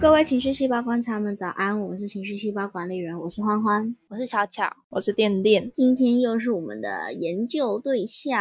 [0.00, 1.80] 各位情绪细胞观察们，早安！
[1.80, 5.72] 我们是情绪细胞管理员，我是欢欢，我是巧巧，我是电电。
[5.74, 8.40] 今天又是我们的研究对象，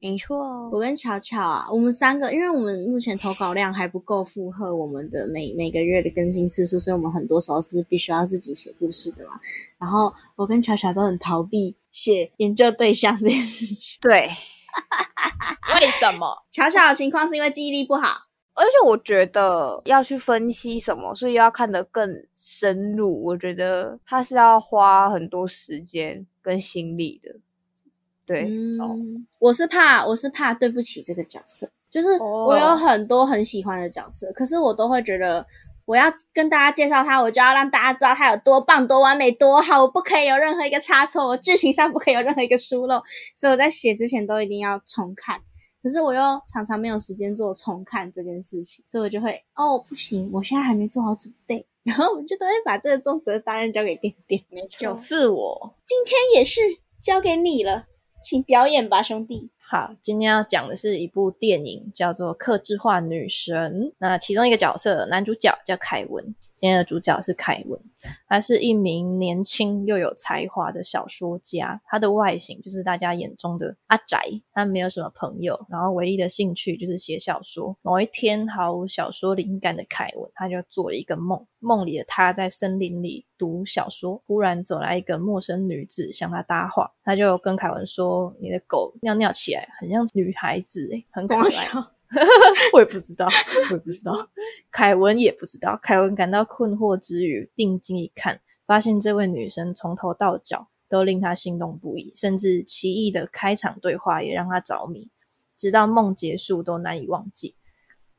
[0.00, 0.70] 没错。
[0.70, 9.38] 我跟巧巧啊，我们三个，因为我们目前投稿量还不够负荷我们的每每个月的更新次数，所以我们很多时候是必须要自己写故事的嘛。
[9.78, 13.98] 然后我跟巧巧都很逃避写研究对象这件事情。
[14.00, 14.30] 对，
[15.82, 16.46] 为什么？
[16.50, 18.22] 巧巧的情况是因为记忆力不好。
[18.54, 23.24] 而且我觉得要去分析什么，所以要看得更深入。
[23.24, 27.34] 我觉得他是要花很多时间跟心力的。
[28.24, 31.68] 对，嗯我是怕，我是怕对不起这个角色。
[31.90, 35.46] 就是我有很多很喜欢的角色，可是我都会觉得
[35.84, 43.00] 我要跟大家介绍他，我就要让大家知道他有多棒、多完美、多好，我不可以有任何一个差错，我剧情上不可以有任何一个疏漏。
[43.36, 45.40] 所以我在写之前都一定要重看。
[45.84, 54.42] 可是我又常常没有时间做重看这件事情，所以我就会哦不行，我现在还没做好准备， 然后我就都会把这个重责大任交给点点，
[54.78, 55.74] 就是我。
[55.86, 56.62] 今天也是
[57.02, 57.84] 交给你了，
[58.24, 59.50] 请表演吧，兄弟。
[59.58, 66.34] 好，今天要讲的是一部电影，叫做《克制化女神》，那其中一个角色男主角叫凯文。
[66.64, 67.78] 今天的主角是凯文，
[68.26, 71.78] 他是一名年轻又有才华的小说家。
[71.84, 74.18] 他的外形就是大家眼中的阿宅，
[74.50, 77.76] 他没有什么朋友，然后唯一的兴趣就是写小说。
[77.82, 91.42] 某一天，毫无小说灵感的凯文，他就做了一个梦，梦里的他在森林里读小说，忽然走来一个陌生女子向他搭话，他就跟凯文说：“你的狗尿尿起来很像女孩子，诶很可爱。”
[92.72, 93.26] 我也不知道，
[93.70, 94.12] 我也不知道，
[94.70, 95.78] 凯文也不知道。
[95.82, 105.08] 凯文感到困惑之余，定睛一看，发现这位女生从头到脚都令他心动不已，甚至奇异的开场对话也让他着迷，
[105.56, 107.54] 直到梦结束都难以忘记。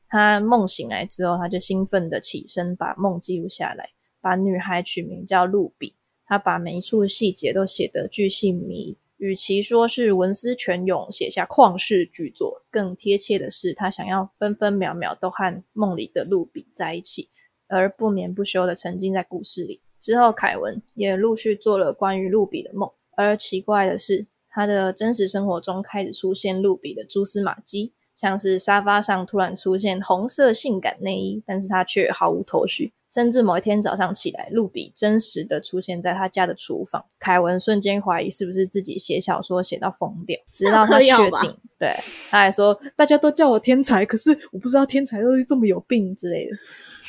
[0.08, 5.94] 他梦醒来之后，他就兴奋的起身，把梦记录下来，把女孩取名叫露比。
[6.28, 8.96] 他把每一处细节都写得巨细靡。
[9.18, 17.30] 与其说是文思泉涌写下旷世巨作，更贴切的是他想要分分秒秒都和梦里的露比在一起，
[17.68, 19.80] 而不眠不休的沉浸在故事里。
[20.00, 27.92] 之后，凯文也陆续做了关于露比的梦，而奇怪的是，他的真实生活中开始出现露比的蛛丝马迹。
[28.16, 32.94] 像是沙发上突然出现红色性感内衣，但是他却毫无头绪。
[33.16, 41.90] 甚至某一天早上起来，露比真实的出现在他家的厨房，凯文瞬间怀疑是不是自己写小说写到疯掉，直到他确定，对，
[42.30, 46.56] 他还说大家都叫我天才，可是我不知道天才都是这么有病之类的。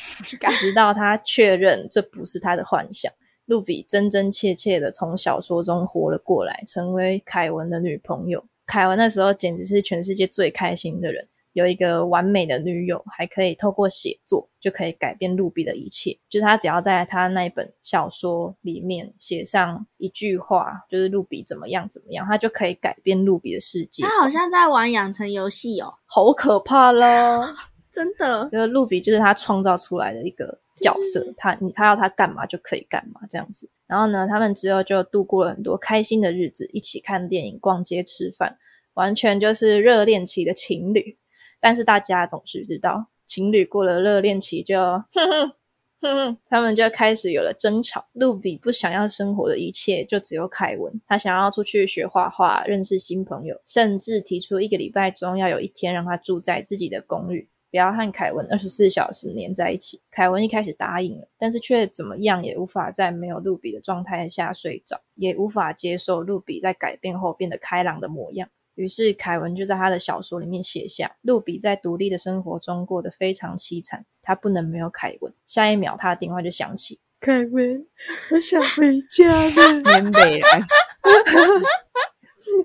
[0.56, 3.12] 直到他确认这不是他的幻想，
[3.44, 8.42] 露比真真切切的从小说中活了过来，成为凯文的女朋友。
[8.66, 16.16] 凯文那时候简直是全世界最开心的人，有一个完美的女友，还可以透过写作就可以改变露比的一切。
[16.28, 24.04] 就是他只要在他那一本小说里面写上一句话，就是露比怎么样怎么样，他就可以改变露比的世界。
[24.04, 27.54] 他好像在玩养成游戏哦，好可怕咯
[27.92, 30.60] 真的，就是露比就是他创造出来的一个。
[30.80, 33.68] 角色，他你他要他干嘛就可以干嘛这样子。
[33.88, 38.56] 然后呢，他们之后就度过了很多开心的日子，一起看电影、逛街、吃饭，
[38.94, 41.18] 完全就是热恋期的情侣。
[41.60, 45.52] 但是大家总是知道，情侣过了热恋期就，哼哼
[46.00, 48.06] 哼哼，他们就开始有了争吵。
[48.12, 51.00] 露比不想要生活的一切，就只有凯文。
[51.06, 57.48] 他想要出去学画画，认识新朋友，甚至提出一个礼拜中要有一天让他住在自己的公寓。
[57.70, 60.00] 不要和凯文二十四小时黏在一起。
[60.10, 68.48] 凯文一开始答应了，但是却怎么样也无法在没有露比的状态下睡着，也无法接受露比在改变后变得开朗的模样。
[68.78, 75.34] 于是凯文就在他的小说里面写下：露比在独立的生活中过得非常凄惨，他不能没有凯文。
[75.48, 77.84] 下一秒，他的电话就响起：“凯文，
[78.30, 79.82] 我想回家了。
[79.84, 80.46] ”缅北人。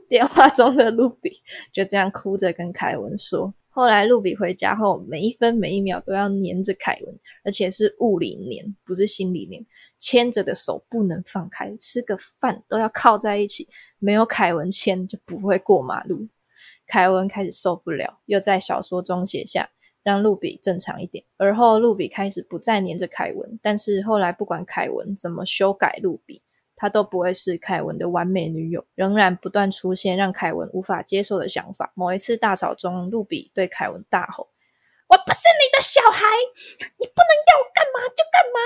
[0.08, 1.42] 电话中的露比
[1.74, 3.52] 就这样哭着跟凯文说。
[3.70, 9.66] 后来，露比回家后，每一分每一秒都要黏着凯文，而且是物理黏，不是心理黏。
[10.04, 13.70] 牵着的手不能放开，吃个饭都要靠在一起。
[14.00, 16.28] 没有凯文牵，就不会过马路。
[16.86, 19.70] 凯文开始受不了，又在小说中写下
[20.04, 21.24] 让露比正常一点。
[21.38, 26.42] 而后，露比开始不再黏着凯文，但是后来不管凯文怎么修改露比。
[26.76, 31.94] 她都不会是凯文的完美女友，仍然不断出现让凯文无法接受的想法。
[31.96, 34.50] 某一次大吵中，露比对凯文大吼
[35.08, 36.28] ：“我不是你的小孩，
[37.00, 38.60] 你不能要我干嘛就干嘛。”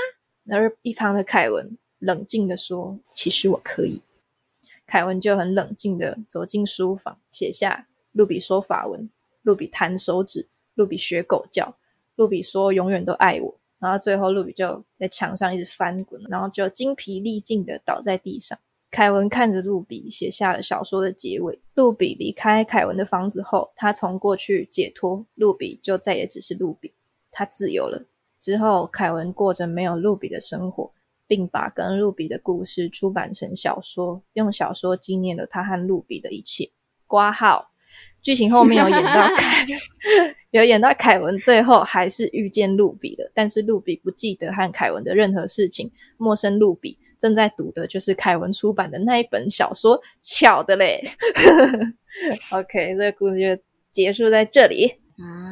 [0.50, 4.02] 而一旁的凯文冷静的说：“其实我可以。”
[4.88, 9.10] 凯文就很冷静的走进书房，写下：“露比说法文，
[9.42, 11.76] 露比弹手指，露比学狗叫，
[12.16, 18.58] 露比说永远都爱我。”然后最后露比就在墙上一直翻滚，然后就精疲力尽的倒在地上。
[18.90, 21.60] 凯文看着露比写下了小说的结尾。
[21.76, 26.94] 露比离开凯文的房子后，他从过去解脱，露比就再也只是露比，
[27.30, 28.06] 他自由了。
[28.40, 30.92] 之后，凯文过着没有露比的生活，
[31.28, 36.70] 并把跟露比的故事出版成小说，用小说纪念了他和露比的一切。
[37.06, 37.72] 挂号。
[38.22, 39.66] 剧情后面有演到凯，
[40.52, 45.90] 有演到凯文最后还是遇见露比了，但是露比不记得和凯文的任何事情。
[46.18, 51.02] 陌生露比正在读的就是凯文出版的那一本小说，巧的嘞。
[52.52, 53.64] OK，这个故事就
[53.94, 54.88] 结束在这里
[55.18, 55.47] 啊。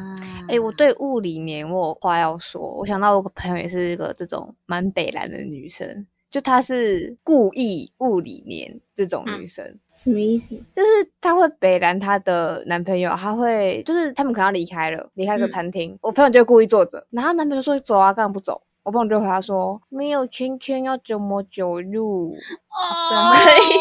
[0.48, 6.06] 哎，我对物理年我有话要说，我想到我个朋友也是一个这种蛮北蓝的女生。
[6.32, 9.64] 就她是故意物理年这种女生，
[9.94, 10.54] 什么意思？
[10.76, 18.62] 就是她会北蓝她的男朋友，她会就是他们可能要离开了，离开个餐厅，我朋友就故意坐着，然后男朋友说走啊，干嘛不走？
[18.86, 22.36] 我朋友就回他说没有圈圈要怎么走路？
[23.10, 23.80] 怎么可以？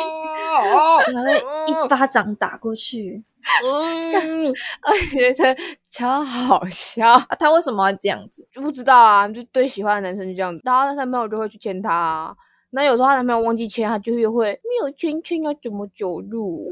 [1.05, 3.23] 怎么会一巴掌打过去？
[3.63, 4.49] 嗯，
[4.89, 5.55] 我觉得
[5.91, 7.19] 超好笑。
[7.39, 8.49] 他为什么要这样子？
[8.51, 12.35] 就不知道啊，就对喜欢的男生就这样子，然后他男朋友就会去牵她。
[12.75, 16.69] 那有时候她男朋友忘记签，她就会会没有圈圈要怎么走路？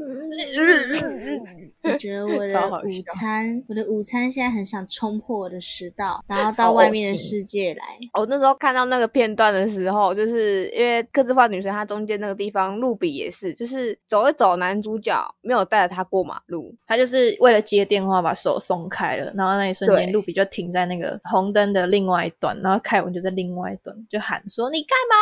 [1.81, 7.83] 我觉得我 的午餐，我的午餐现在很想冲破我的食道，然后到外面的世界来。
[8.19, 25.15] 我那时候看到那个片段的时候，就是因为刻字化女神，她中间那个地方露比也是，就是走一走，男主角没有带着她过马路，他就是为了接电话把手松开了，然后那一瞬间露比就停在那个红灯的另外一端，然后凯文就在另外一端就喊说：“你干嘛？”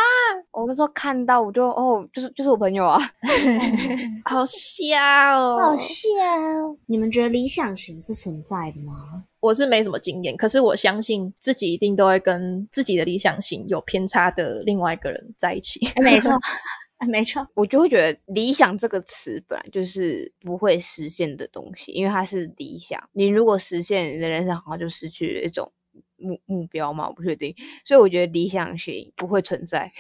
[0.52, 2.98] 我那时候看到我就哦，就是就是我朋友啊，
[4.24, 4.98] 好笑
[5.38, 6.08] 哦，好笑。
[6.86, 9.26] 你们觉得理想型是存在的吗？
[9.42, 15.86] 我是没什么经验，可是我相信自己一定都会跟自己的理想型有偏差的另外一个人在一起。
[16.02, 16.32] 没错，
[17.10, 23.04] 没错，我就会觉得理想这个词本来就是不会实现的东西，因为它是理想。
[23.12, 25.70] 你如果实现，你的人生好像就失去了一种。
[26.22, 29.92] 目目标嘛，我不确定，所以我觉得理想型不会存在。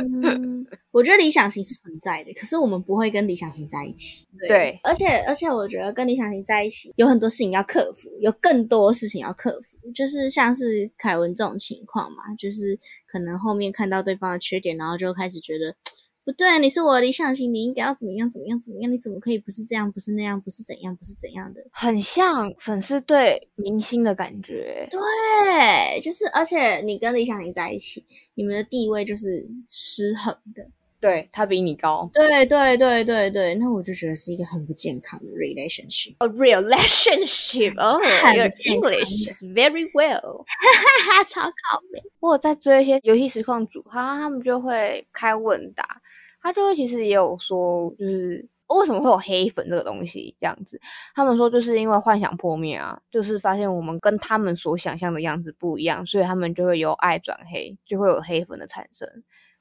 [0.90, 4.26] 我觉得理想型是存在的，可是我们不会跟理想型在一起。
[4.48, 15.76] 对，而且而且我觉得跟理想型在一起有很多事情要克服，有更多事情要克服，就是像是凯文这种情况嘛，就是可能后面看到对方的缺点，然后就开始觉得。
[16.28, 18.92] 不对，你是我的理想型，你应该要怎么样怎么样怎么样？
[18.92, 21.62] 你怎么可以不是这样，不是那样，不是怎样，不是怎样的？
[21.72, 24.86] 很像粉丝对明星的感觉。
[24.90, 28.04] 对，就是，而且你跟理想型在一起，
[28.34, 30.66] 你们的地位就是失衡的。
[31.00, 32.10] 对他比你高。
[32.12, 36.14] 对对对对对，那我就觉得是一个很不健康的 relationship。
[36.18, 37.98] A relationship， 哦
[38.34, 40.44] ，Your English is very well。
[40.44, 42.02] 哈哈哈，超靠背。
[42.20, 46.02] 我在追一些游戏实况组，哈，他们就会开问答。
[46.48, 50.80] 他就会其实也有说，就是为什么会有黑粉这个东西这样子？
[51.14, 59.06] 他们说就是因为幻想破灭啊，就是发现我们跟他们所想象的样子不一样，所以他们就会由爱转黑，就会有黑粉的产生。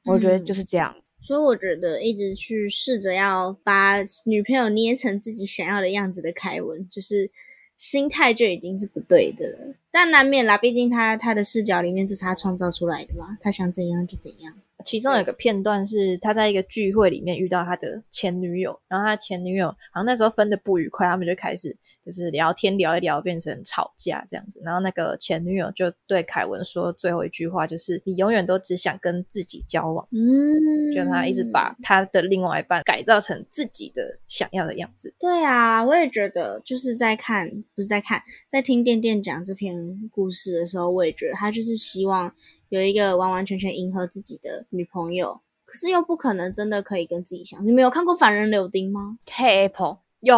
[0.06, 0.96] 我觉得就是这样。
[1.20, 7.30] 所以我觉得一直去试着要把女朋友捏成自己想要的样子的凯文，就是
[7.76, 9.76] 心态就已经是不对的了。
[9.92, 14.54] 但难免啦，毕竟他他的视角里面是他创造出来的嘛，他想怎样就怎样。
[14.88, 21.76] 其中有个片段是他在一个聚会里面遇到他的前女友，然后他前女友好像那时候分的不愉快，他们就开始
[22.06, 24.62] 就是聊天聊一聊，变成吵架这样子。
[24.64, 35.14] 然后那个前女友就对凯文说最后一句话，就是你永远都只想跟自己交往，嗯，就他一直把他的另外一半改造成自己的想要的样子。
[35.20, 39.76] 对啊，我也觉得就是在看，不是在看，在听店店讲这篇
[40.10, 42.34] 故事的时候，我也觉得他就是希望。
[42.70, 47.66] 有一个完完全全迎合自己的女朋友，可是又不可能真的可以跟自己相。
[47.66, 49.18] 你没有看过《凡人柳丁》吗？
[49.32, 50.38] 黑 Apple 有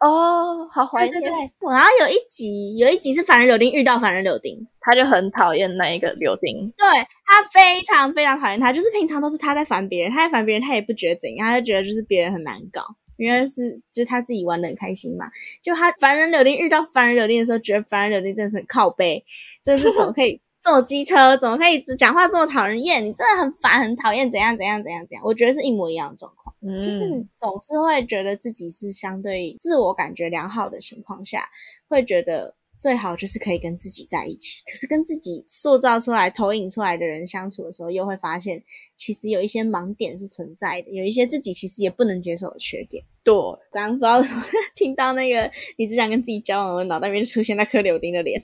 [0.00, 1.22] 哦，好怀念。
[1.22, 6.70] 然后有一集，有一集是凡人柳丁遇到凡人柳丁，他就很讨厌那一个柳丁。
[6.76, 6.86] 对
[7.24, 12.82] 他非常非常讨厌他，就是平常都是他在烦别人，他在烦别人，他也不觉得怎样，他就觉得就是别人很难搞，
[13.16, 15.24] 因为是就是他自己玩的很开心嘛。
[15.62, 19.24] 就他凡人柳丁遇到凡人柳丁的时候，觉得凡人柳丁真的是很靠背，
[19.62, 20.38] 真的是怎么可以？
[20.64, 23.04] 坐机车怎么可以只讲话这么讨人厌？
[23.04, 25.22] 你真的很烦，很讨厌，怎样怎样怎样怎样？
[25.22, 31.46] 我觉得是一模一样的状况，就是总是会觉得自己是相对自我感觉良好的情况下，
[31.86, 34.62] 会觉得最好就是可以跟自己在一起。
[34.64, 38.62] 可是跟自己塑造出来、投影出来的人相处的时候，又会发现
[38.96, 43.04] 其实有一些盲点是存在的，有一些自己其实也不能接受的缺点。
[43.24, 43.34] 对，
[43.72, 44.20] 刚不知道
[44.76, 48.40] 听到那个你只想跟自己交往，我脑袋里面出现那颗柳丁的脸。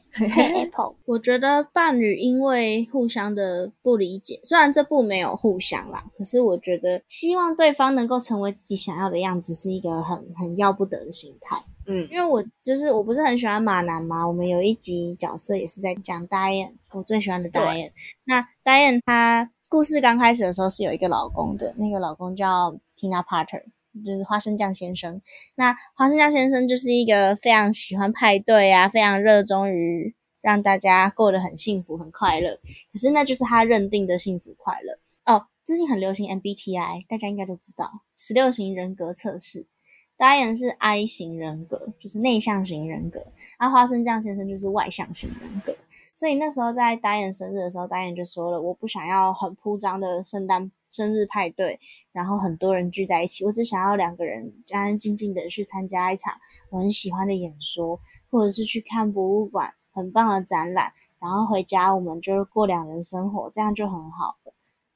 [0.54, 11.62] Apple， 我觉得伴侣因为互相的不理解，虽然这部没有互相啦，可是我觉得希望对方能够成为自己想要的样子，是一个很很要不得的心态。
[11.86, 17.90] 嗯，因为我就是我不是很喜欢马男嘛，我们有一集角色也是在讲 Diane，我最喜欢的 Diane。
[18.24, 23.64] 那 Diane 她故事刚开始的时候是有一个老公的，那个老公叫 Tina Parter。
[24.04, 25.20] 就是花生酱先生，
[25.54, 32.58] 那花生酱先生就是一个非常喜欢派对啊，非常热衷于让大家过得很幸福、很快乐。
[32.92, 34.98] 可是那就是他认定的幸福快乐
[35.32, 35.46] 哦。
[35.64, 39.66] 最近很流行 MBTI，大家应该都知道十六型人格测试。
[40.16, 43.26] 导演是 I 型人格，就是内向型人格。
[43.58, 45.74] 那花生酱先生就是外向型人格。
[46.14, 51.78] 所以那时候在导演生日的时候，导演就说了：“我不想要很铺张的圣诞生日派对，
[52.12, 53.44] 然后很多人聚在一起。
[53.44, 56.34] 我只想要两个人安安静静的去参加一场
[56.70, 64.36] 我很喜欢的演说，或者是去看博物馆很棒的展览，然后回家我们就是过两人生活，这样就很好。”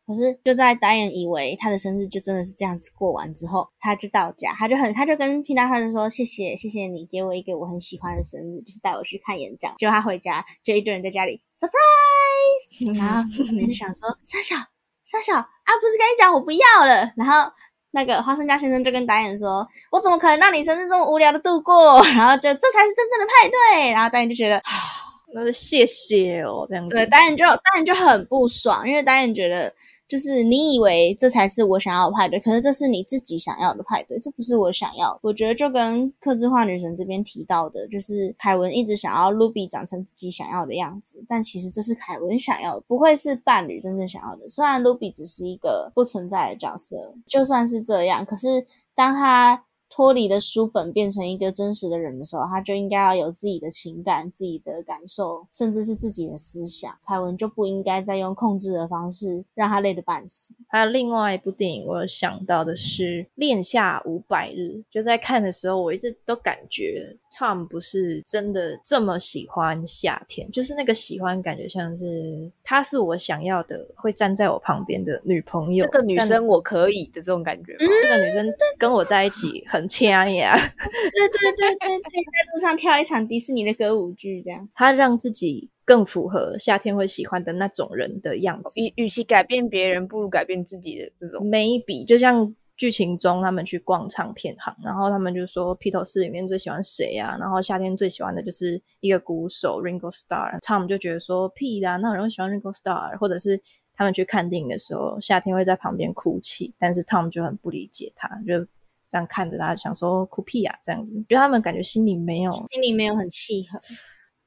[0.07, 9.75] 可是就在导演以为他的生日就真的是这样子过完之后，他就到家，他就很他就跟 p a 说谢谢谢谢你给我一个我很喜欢的生日，就是带我去看演讲。
[9.79, 13.23] 结果他回家就一堆人在家里 surprise， 然后
[13.53, 14.57] 你就想说三小
[15.05, 17.11] 三小啊，不是跟你讲我不要了？
[17.17, 17.51] 然后
[17.93, 22.03] 那个花生家先生就跟导演说，我怎么可能让你生日这么无聊的度过？
[22.17, 23.91] 然后就这才是真正的派对。
[23.93, 24.63] 然后导演就觉得，
[25.35, 26.95] 那是谢谢哦，这样子。
[26.95, 29.73] 对，导演就导演就很不爽，因为导演觉得。
[30.07, 35.19] 就是你以为这才是我想要的派对，可是这是你自己想要的派对，这不是我想要。
[35.23, 44.49] 我觉得就跟特制化女神这边提到的，就是凯文一直想要 Ruby 长成自己想要的样子，但其实这是凯文想要，不会是伴侣真正想要的。
[44.49, 49.65] 虽然 Ruby 只是一个不存在的角色，就算是这样，可是当他。
[49.95, 56.93] 脱离了书本，变成一个真实的人的时候，他就应该要有自己的情感、自己的感受，甚至是自己的思想。
[57.07, 60.53] 凯文就不应该再用控制的方式让他累得半死。
[60.67, 64.59] 还有另外一部电影，我有想到的是《恋夏五百日》。
[64.91, 75.85] 就在看的时候，我一直都感觉 Tom 不是真的这么喜欢夏天，就是那个喜欢感觉像是她是我想要的，会站在我旁边的女朋友。
[75.87, 77.75] 这个女生我可以的这种感觉。
[78.03, 78.47] 这个女生
[78.79, 79.89] 跟我在一起很。
[79.95, 80.57] 掐呀！
[80.57, 88.81] 对对对对，可以在路上跳一场迪士尼的歌舞剧，这样她让自己更符合夏天会喜欢的那种人的样子。
[88.81, 91.47] 与与其改变别人，不如改变自己的这种。
[91.47, 97.37] maybe 就像剧情中他们去逛唱片行，然后他们就说披头士里面最喜欢谁啊？
[97.39, 100.61] 然后夏天最喜欢的就是一个鼓手 Ringo Starr。
[100.61, 103.61] Tom 就觉得说屁啦，那有人喜欢 Ringo Starr，或者是
[103.95, 108.67] 他们去看电影的时候，夏天会在旁边哭泣，但是 Tom 就很不理解他，就。
[109.07, 113.79] 这样看着他，想说哭屁啊，这样子，觉得他们感觉心里没有，心里没有很契合。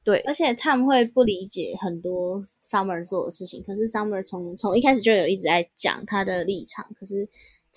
[0.04, 3.62] 对，而且 Tom 会不理解很多 Summer 做的事情。
[3.62, 7.26] 可是 Summer 从从一开始就有一直在讲他的立场，可是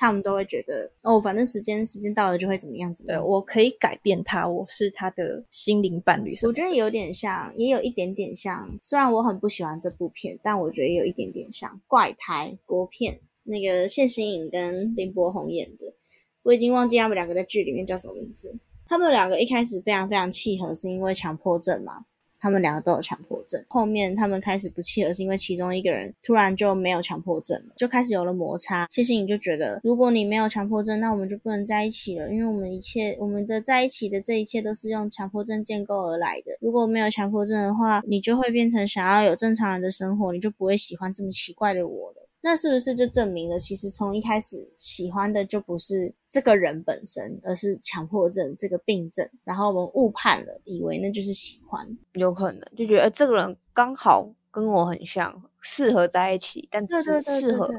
[0.02, 3.24] 他们都会觉得，哦，反正时间时间到了就会怎么样怎么样。
[3.24, 6.34] 我可以改变他，我是他的心灵伴侣。
[6.42, 8.68] 我觉得有点像，也有一点点像。
[8.82, 15.94] 虽然我很不喜欢这部片，但我觉得有一点点像怪胎国片，那个谢欣颖跟林柏宏演的。
[16.42, 18.52] 我已经忘记他们两个在剧里面叫什么名字。
[18.88, 22.06] 他们两个一开始非常非常契合，是因为强迫症嘛？
[22.42, 23.64] 他们两个都有强迫症。
[23.70, 28.88] 后面他们开始不契合，是因为其中一个人突然就没有强迫症了，就开始有了摩擦。
[28.90, 36.58] 谢谢你就觉得，如果你没有强迫症，那我们就不能在一起了，因为我们一切我们的在一起的这一切都是用强迫症建构而来的。
[36.60, 42.21] 如果没有强迫症的话，你就会变成想要有正常人的生活，你就不会喜欢这么奇怪的我了。
[42.42, 49.30] 那是不是就证明了，其实从一开始喜欢的就不是这个人本身，而是强迫症这个病症？
[49.44, 57.72] 然后我们误判了，以为那就是喜欢，有可能就觉得这个人刚好跟我很像，适合在一起，但只是适合。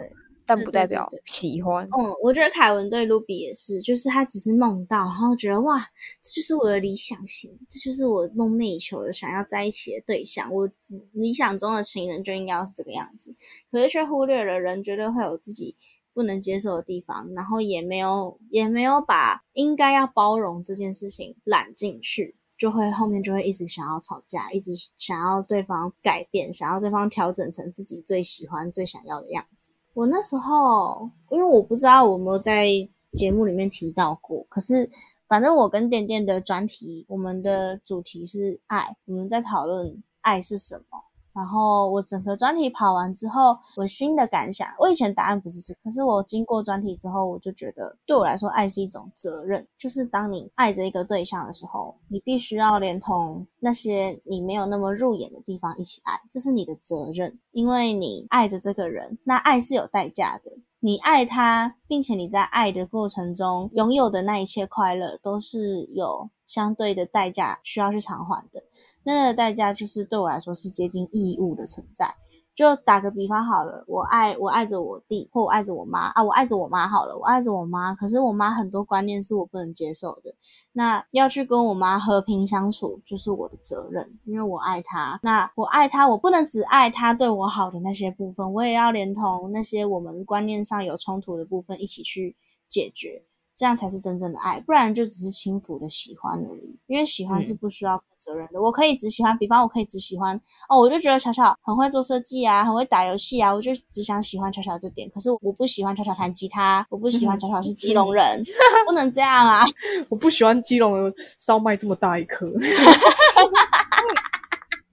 [0.45, 1.85] 但不代表喜欢。
[1.87, 5.79] 嗯，我觉得凯文对卢比也是，就是他只是梦到，然后觉得哇，
[6.23, 10.53] 这就是我的理想型，这就是我梦寐以求的想要在一起的对象。
[10.53, 10.69] 我
[11.13, 13.35] 理想中的情人就应该要是这个样子，
[13.71, 15.75] 可是却忽略了人绝对会有自己
[16.13, 29.72] 不能接受的地方，然后也没有也没有把应该要包容这件事情揽进去，就会后面就会一直想要吵架，一直想要对方改变，想要对方调整成自己最喜欢、最想要的样子。
[29.95, 32.67] 我那时候，因为我不知道我有没有在
[33.13, 34.89] 节目里面提到过，可是
[35.29, 41.12] 反正我跟点点的专题，我们的主题是爱，我们在讨论爱是什么。
[41.35, 49.67] 然后我整个专题跑完之后，我新的感想，我以前答案不是这，可是我经过专题之后，我就觉得对我来说，爱是一种责任。
[49.79, 60.53] 就是当你爱着一个对象的时候，你必须要连同那些你没有那么入眼的地方一起爱，这是你的责任，因为你爱着这个人，那爱是有代价的。
[60.85, 68.61] 你爱他，并且你在爱的过程中拥有的那一切快乐，都是有相对的代价需要去偿还的。
[69.05, 72.13] 那个代价就是对我来说是接近义务的存在。
[72.55, 77.95] 就打个比方好了，我爱我爱着我弟，或我爱着我妈啊，我爱着我妈好了，我爱着我妈。
[77.95, 80.35] 可是我妈很多观念是我不能接受的，
[80.73, 85.19] 那要去跟我妈和平相处，就是我的责任，因为我爱她。
[85.23, 92.37] 那我爱她，我不能只爱她对我好的那些部分，我也要连同那些我们观念上有冲突的部分一起去
[92.69, 93.25] 解决。
[93.63, 96.77] 这样才是真正的爱，不然就只是轻浮的喜欢而已。
[96.89, 98.61] 因为喜欢是不需要负责任的。
[98.61, 100.35] 我可以只喜欢，比方我可以只喜欢
[100.69, 105.09] 哦，我就觉得巧巧很会做设计啊，很会打游戏啊，我就只想喜欢巧巧这点。
[105.11, 108.43] 可是我不喜欢巧巧弹吉他，我不喜欢 巧巧是基隆人，
[108.85, 109.65] 不能这样啊！
[110.11, 112.49] 我不喜欢基隆的烧麦这么大一颗，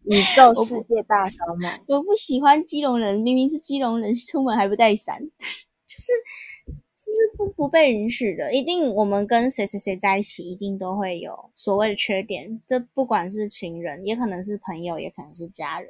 [0.03, 1.81] 宇宙世界大烧麦。
[1.87, 5.19] 我不喜欢基隆人，明明是基隆人，出门还不带伞，
[5.87, 6.11] 就是。
[7.01, 12.61] 这是不不被允许的，一定我们跟谁谁谁在一起，一定都会有所谓的缺点。
[12.67, 15.89] 这不管是情人，也可能是朋友，也可能是家人。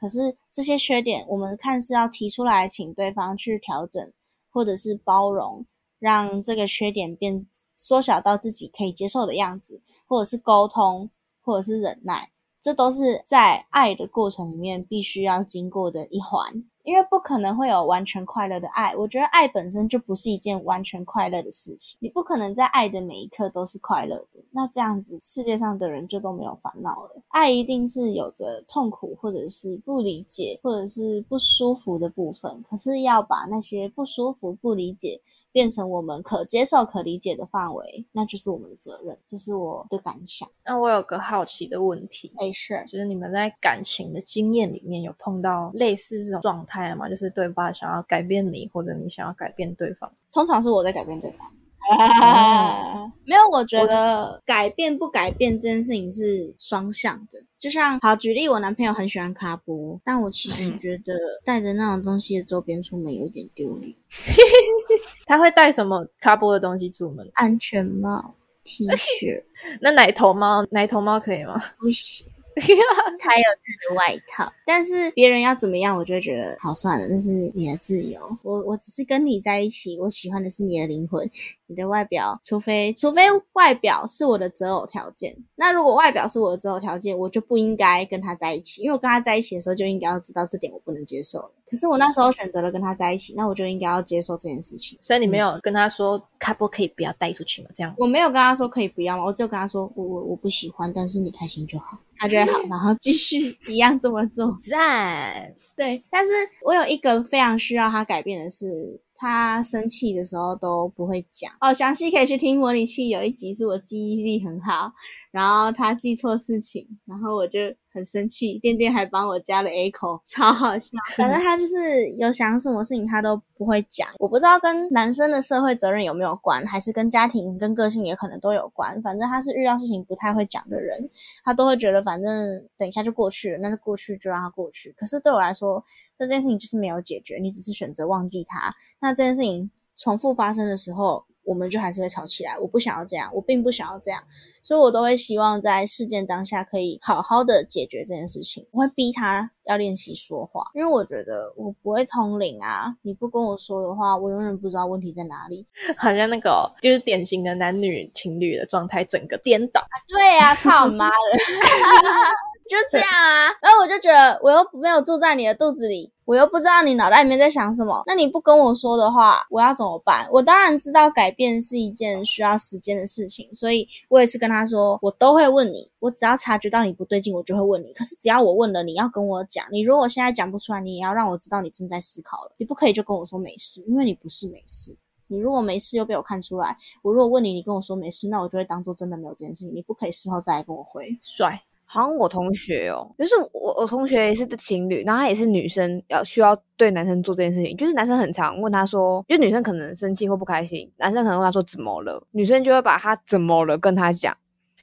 [0.00, 4.12] 可是这些缺点，我们看似要提出来，请对方去调整，
[4.50, 5.64] 或者是包容，
[6.00, 7.46] 让这个缺点变
[7.76, 11.08] 缩小到自己可以接受的样子，或者是沟通，
[11.40, 16.64] 或者是忍耐，这都是在爱的过程里面必须要经过的一环。
[16.88, 21.98] 因为不可能会有完全快乐的爱，我觉得爱本身就不是一件完全快乐的事情。
[22.00, 27.22] 你不可能在爱的每一刻都是快乐的，那这样子世界上的人就都没有烦恼了。
[27.28, 32.64] 爱一定是有着痛苦，或者是不理解，或者是不舒服的部分。
[32.66, 35.20] 可是要把那些不舒服、不理解
[35.52, 39.14] 变成我们可接受、可理解的范围，那就是我们的责任。
[39.26, 40.48] 这是我的感想。
[40.64, 46.77] 那我有个好奇的问题，哎，是，就是你们在感情的经验里面有碰到类似这种状态？
[46.94, 51.50] 嘛，就是对方想要改变你，或者你想要改变对方，通常是我在改变对方。
[53.24, 57.42] 没有，我觉得改变不改变这件事情是双向的。
[57.58, 61.14] 就像好举例，我男朋友很喜欢卡波，但我其实觉得
[61.44, 63.94] 带着那种东西的周边出门有一点丢脸。
[65.24, 67.26] 他会带什么卡波的东西出门？
[67.34, 69.42] 安全帽、T 恤。
[69.80, 71.58] 那奶头猫，奶头猫可以吗？
[71.78, 72.26] 不行。
[73.18, 78.20] 他有他的外套，但是别人要怎么样，我就会觉得好算了，那是你的自由。
[78.42, 81.30] 我我只是跟你在一起，我喜欢的是你的灵魂。
[81.70, 91.50] 你的外表，除非除非外表是我的择偶条件，那如果外表是我的择偶条件，我就不应该跟他在一起，因为我跟他在一起的时候就应该要知道这点我不能接受了。
[91.66, 94.98] 可是我那时候选择了跟他在一起，那我就应该要接受这件事情。
[95.02, 97.68] 所以你没有跟他说卡波可以不要带出去吗？
[97.74, 99.24] 这样我没有跟他说可以不要吗？
[99.26, 104.56] 我只有跟他说我我我不喜欢，但是你开心就好，他觉得好，然后继续一样这么做。
[104.62, 106.32] 赞，对，但是
[106.64, 109.00] 我有一个非常需要他改变的是。
[109.20, 114.92] 他生气的时候都不会讲哦，详细可以去听模拟器有一集是我记忆力很好，
[115.32, 117.58] 然后他记错事情，然后我就。
[117.98, 120.90] 很生气，店店还帮我加了 A 口，超好笑。
[121.16, 124.08] 反正他就是有想什么事情，他都不会讲。
[124.18, 129.00] 我不知道跟男生的社会责任有没有关，还是跟家庭跟个性也可能都有关。
[129.02, 131.10] 反正他是遇到事情不太会讲的人，
[131.44, 134.94] 他都会觉得反正等一下就过去了，那就过去就让他过去。
[134.96, 135.82] 可是对我来说，
[136.18, 138.74] 那这件事情就是没有解决，你只是选择忘记他。
[139.00, 141.24] 那这件事情重复发生的时候。
[141.48, 142.58] 我们就还是会吵起来。
[142.58, 144.22] 我不想要这样，我并不想要这样，
[144.62, 148.66] 所以我都会希望在事件当下可以好好的解决这件事情。
[148.70, 152.94] 我会逼他要练习说话，因为我觉得我不会通灵啊。
[153.02, 155.66] 你不跟我说的话，我永远不知道问题在哪里。
[155.96, 159.82] 好像那个就是典型的男女情侣的状态，整个颠倒。
[160.06, 161.14] 对呀，操妈的！
[162.68, 168.02] 就这样啊，然后我就觉得我又没有住在你的肚子里，我又不知道你脑袋里面在想什么。
[168.06, 170.28] 那你不跟我说的话，我要怎么办？
[170.30, 177.94] 我当然知道改变是一件需要时间的事情，所以我也是跟他说，我都会问你，我只要察觉到你不对劲，我就会问你。
[177.94, 179.64] 可是只要我问了，你要跟我讲。
[179.72, 182.52] 你如果现在讲不出来，你也要让我知道你正在思考了。
[182.58, 184.94] 你不可以就跟我说没事，因为你不是没事。
[185.28, 189.74] 你如果没事又被我看出来，我如果问你，你跟我说没事，那我就会当做真的没有这件事情。
[189.74, 191.62] 你不可以事后再来跟我回，帅。
[191.90, 197.74] 好像我同学哦，就是我我同学也是情侣，然后他也是女生，要需要对男生做这件事情。
[197.78, 204.36] 就是男生很常问他说，因为女生可能生气或不开心，男生可能问他说怎么了，女生就会把他怎么了跟他讲，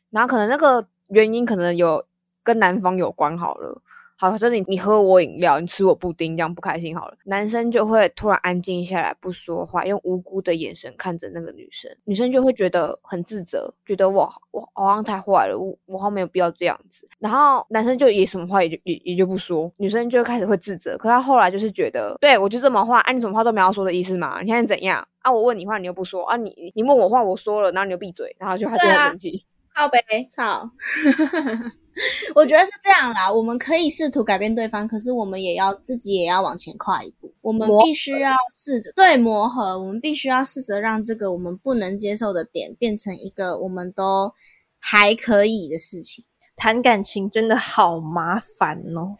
[0.09, 2.03] 然后可能那个原因可能有
[2.41, 3.79] 跟男方有关好了，
[4.17, 7.17] 好，真的你喝我饮料，你吃我布丁，这样不开心好了。
[7.25, 17.05] 男生就会突然安静下来，不说话，用无辜的眼神看着那个女生，女生就会觉得很自责，觉得我我好像太坏了，我我好像没有必要这样子。
[17.19, 20.97] 然后男生就也什么话也就也也就不说，女生就开始会自责。
[20.97, 24.39] 可他后来就是觉得，对我就这么话，啊，你什么话都没有说的意思嘛？
[24.41, 25.31] 你现在怎样啊？
[25.31, 26.37] 我问你话你又不说啊？
[26.37, 30.71] 你你问我话我说了，然后你就闭嘴，然后就他就很生气，靠呗，操。
[32.35, 37.33] 我觉得是这样啦，我们可以试图改变对方，可是我们也要自己也要往前跨一步。
[37.41, 44.33] 我们必须要试着对磨合，我们必须要试着让这个我们不能接受的点变成一个我们都
[44.79, 46.25] 还可以的事情。
[46.57, 49.13] 谈感情真的好麻烦哦！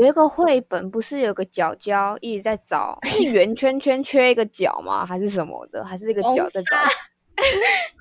[0.00, 5.04] 有一个绘本，不是有个角角一直在找，是 圆圈圈缺一个角吗？
[5.04, 5.84] 还是什么的？
[5.84, 6.76] 还是那个角在找？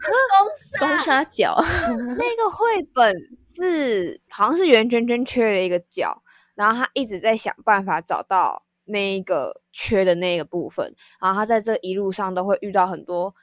[0.05, 1.59] 公公沙角，
[1.97, 3.13] 那个绘本
[3.55, 6.21] 是好像是圆圈圈缺了一个角，
[6.55, 13.33] 然后他一直在想办法找到那一个缺的那个部分，然后他在这一路上都会遇到很多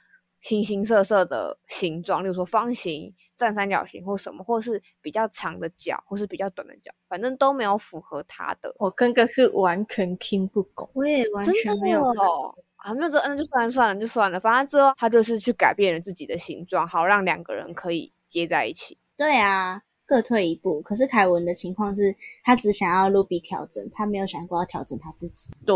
[0.41, 8.73] 形形色色的形状，例如说方形、正三角形或什么，或是比较长的角，或是比较短的角，反正都没有符合他的。
[8.77, 12.03] 我跟个是完全听不懂，我也完全没有。
[12.75, 14.37] 啊，没有这，那就算了算了，就算了。
[14.37, 18.97] 反正之后他就是去改变了自己的形状，好让两个人可以接在一起。
[19.15, 20.81] 对啊，各退一步。
[20.81, 25.51] 可是凯文的情况是，他只想要露比调整，他没有想过要调整他自己。
[25.65, 25.75] 对，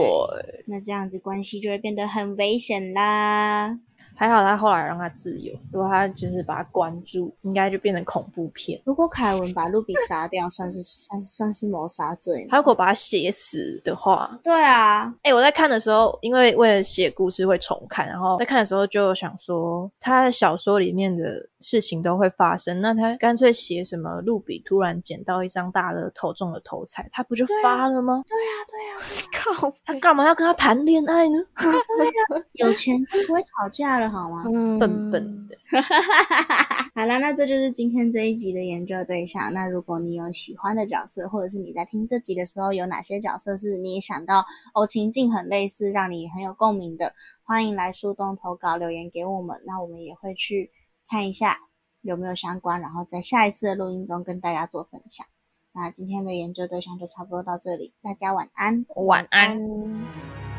[0.66, 3.80] 那这样子关系就会变得很危险啦。
[4.13, 8.80] 还好他后来让他自由，如果他就是把他关住，应该就变成恐怖片。
[8.84, 12.46] 如果凯文把露比杀掉，算是算算是谋杀罪。
[12.50, 28.24] 他如果把他写死的话，对啊，哎，我在看的时候，因为为了写故事会重看，然后在看的时候就想说，他的小说里面的事情都会发生，那他干脆写什么露比突然捡到一张大乐透中了头彩，他不就发了吗？
[28.28, 31.38] 对啊，对啊， 靠，他干嘛要跟他谈恋爱呢？
[31.56, 34.08] 对呀， 有钱就不会吵架了。
[34.10, 34.43] 好吗？
[34.80, 35.58] 笨笨的。
[36.96, 39.54] 好了，那这就是今天这一集的研究对象。
[39.54, 49.62] 那如果你有喜欢的角色，或者是你在听这集的时候有哪些角色是你想到哦情境很类似，让你很有共鸣的，欢迎来树洞投稿留言给我们。
[49.65, 50.72] 那我们也会去
[51.10, 51.60] 看一下
[52.02, 55.26] 有没有相关，然后在下一次的录音中跟大家做分享。
[55.74, 60.57] 那今天的研究对象就差不多到这里，大家晚安，晚安。